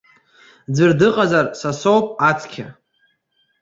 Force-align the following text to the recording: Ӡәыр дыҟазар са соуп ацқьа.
Ӡәыр 0.75 0.91
дыҟазар 0.99 1.45
са 1.59 1.71
соуп 1.79 2.05
ацқьа. 2.29 2.67